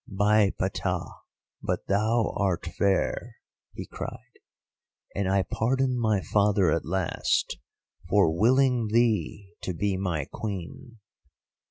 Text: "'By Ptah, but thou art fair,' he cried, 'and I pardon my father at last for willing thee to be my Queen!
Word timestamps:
"'By 0.07 0.51
Ptah, 0.59 1.11
but 1.61 1.85
thou 1.85 2.33
art 2.35 2.65
fair,' 2.65 3.35
he 3.75 3.85
cried, 3.85 4.39
'and 5.13 5.29
I 5.29 5.43
pardon 5.43 5.95
my 5.95 6.23
father 6.23 6.71
at 6.71 6.85
last 6.85 7.59
for 8.09 8.31
willing 8.35 8.87
thee 8.87 9.53
to 9.61 9.75
be 9.75 9.97
my 9.97 10.25
Queen! 10.25 10.97